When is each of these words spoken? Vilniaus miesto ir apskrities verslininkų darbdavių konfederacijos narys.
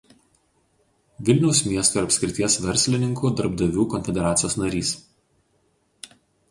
Vilniaus 1.27 1.59
miesto 1.67 1.99
ir 2.01 2.07
apskrities 2.09 2.57
verslininkų 2.65 3.33
darbdavių 3.43 3.87
konfederacijos 3.95 4.61
narys. 4.65 4.99